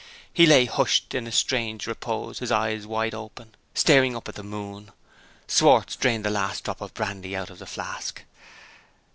He 0.33 0.47
lay 0.47 0.65
hushed 0.65 1.13
in 1.13 1.27
a 1.27 1.31
strange 1.31 1.85
repose; 1.85 2.39
his 2.39 2.51
eyes 2.51 2.87
wide 2.87 3.13
open, 3.13 3.53
staring 3.75 4.15
up 4.15 4.27
at 4.27 4.33
the 4.33 4.41
moon. 4.41 4.91
Schwartz 5.47 5.95
drained 5.95 6.25
the 6.25 6.31
last 6.31 6.63
drop 6.63 6.81
of 6.81 6.95
brandy 6.95 7.35
out 7.35 7.51
of 7.51 7.59
the 7.59 7.67
flask. 7.67 8.23